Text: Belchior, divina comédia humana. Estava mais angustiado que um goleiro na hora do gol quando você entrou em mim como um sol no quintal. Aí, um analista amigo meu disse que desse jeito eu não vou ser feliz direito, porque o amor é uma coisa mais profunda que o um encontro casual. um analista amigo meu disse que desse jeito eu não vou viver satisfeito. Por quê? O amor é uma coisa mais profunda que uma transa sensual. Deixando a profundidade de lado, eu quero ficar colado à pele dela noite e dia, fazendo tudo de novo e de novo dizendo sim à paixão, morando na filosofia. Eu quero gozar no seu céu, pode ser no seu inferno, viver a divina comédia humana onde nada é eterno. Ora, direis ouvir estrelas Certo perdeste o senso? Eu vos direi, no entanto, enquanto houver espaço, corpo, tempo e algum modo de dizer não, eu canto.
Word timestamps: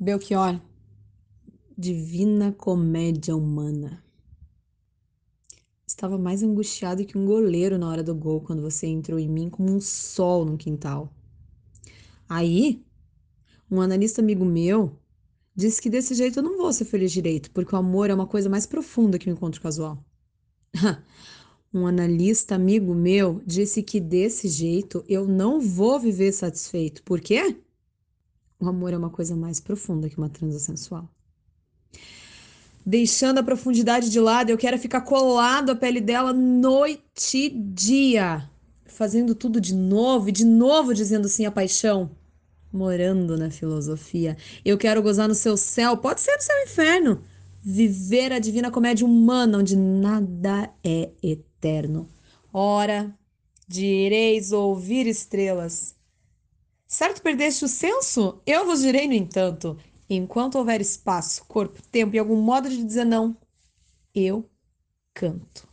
Belchior, 0.00 0.60
divina 1.76 2.52
comédia 2.52 3.34
humana. 3.34 4.00
Estava 5.84 6.16
mais 6.16 6.40
angustiado 6.40 7.04
que 7.04 7.18
um 7.18 7.26
goleiro 7.26 7.76
na 7.76 7.88
hora 7.88 8.04
do 8.04 8.14
gol 8.14 8.40
quando 8.40 8.62
você 8.62 8.86
entrou 8.86 9.18
em 9.18 9.28
mim 9.28 9.50
como 9.50 9.74
um 9.74 9.80
sol 9.80 10.44
no 10.44 10.56
quintal. 10.56 11.12
Aí, 12.28 12.80
um 13.68 13.80
analista 13.80 14.22
amigo 14.22 14.44
meu 14.44 14.96
disse 15.52 15.82
que 15.82 15.90
desse 15.90 16.14
jeito 16.14 16.38
eu 16.38 16.44
não 16.44 16.56
vou 16.56 16.72
ser 16.72 16.84
feliz 16.84 17.10
direito, 17.10 17.50
porque 17.50 17.74
o 17.74 17.78
amor 17.78 18.08
é 18.08 18.14
uma 18.14 18.28
coisa 18.28 18.48
mais 18.48 18.66
profunda 18.66 19.18
que 19.18 19.28
o 19.28 19.32
um 19.32 19.34
encontro 19.34 19.60
casual. 19.60 19.98
um 21.74 21.88
analista 21.88 22.54
amigo 22.54 22.94
meu 22.94 23.42
disse 23.44 23.82
que 23.82 23.98
desse 23.98 24.46
jeito 24.46 25.04
eu 25.08 25.26
não 25.26 25.60
vou 25.60 25.98
viver 25.98 26.30
satisfeito. 26.30 27.02
Por 27.02 27.20
quê? 27.20 27.56
O 28.60 28.68
amor 28.68 28.92
é 28.92 28.96
uma 28.96 29.10
coisa 29.10 29.36
mais 29.36 29.60
profunda 29.60 30.08
que 30.08 30.18
uma 30.18 30.28
transa 30.28 30.58
sensual. 30.58 31.08
Deixando 32.84 33.38
a 33.38 33.42
profundidade 33.42 34.10
de 34.10 34.18
lado, 34.18 34.50
eu 34.50 34.58
quero 34.58 34.78
ficar 34.78 35.02
colado 35.02 35.70
à 35.70 35.76
pele 35.76 36.00
dela 36.00 36.32
noite 36.32 37.38
e 37.38 37.50
dia, 37.50 38.50
fazendo 38.86 39.34
tudo 39.34 39.60
de 39.60 39.74
novo 39.74 40.28
e 40.28 40.32
de 40.32 40.44
novo 40.44 40.92
dizendo 40.92 41.28
sim 41.28 41.44
à 41.44 41.52
paixão, 41.52 42.10
morando 42.72 43.36
na 43.36 43.50
filosofia. 43.50 44.36
Eu 44.64 44.76
quero 44.76 45.02
gozar 45.02 45.28
no 45.28 45.34
seu 45.34 45.56
céu, 45.56 45.96
pode 45.98 46.20
ser 46.20 46.34
no 46.34 46.42
seu 46.42 46.62
inferno, 46.64 47.22
viver 47.62 48.32
a 48.32 48.38
divina 48.38 48.70
comédia 48.70 49.06
humana 49.06 49.58
onde 49.58 49.76
nada 49.76 50.72
é 50.82 51.10
eterno. 51.22 52.08
Ora, 52.52 53.14
direis 53.68 54.50
ouvir 54.50 55.06
estrelas 55.06 55.97
Certo 56.88 57.22
perdeste 57.22 57.64
o 57.64 57.68
senso? 57.68 58.42
Eu 58.46 58.64
vos 58.64 58.80
direi, 58.80 59.06
no 59.06 59.12
entanto, 59.14 59.76
enquanto 60.08 60.56
houver 60.56 60.80
espaço, 60.80 61.44
corpo, 61.46 61.80
tempo 61.88 62.16
e 62.16 62.18
algum 62.18 62.40
modo 62.40 62.68
de 62.68 62.82
dizer 62.82 63.04
não, 63.04 63.36
eu 64.14 64.48
canto. 65.14 65.68